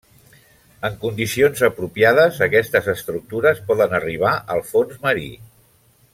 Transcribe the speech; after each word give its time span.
En 0.87 0.95
condicions 1.03 1.61
apropiades, 1.67 2.39
aquestes 2.47 2.89
estructures 2.95 3.63
poden 3.69 3.95
arribar 3.99 4.33
al 4.57 4.65
fons 4.73 4.97
marí. 5.07 5.31